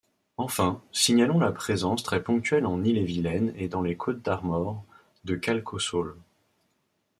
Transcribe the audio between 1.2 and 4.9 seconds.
la présence très ponctuelle en Ille-et-Vilaine et dans les Côtes-d'Armor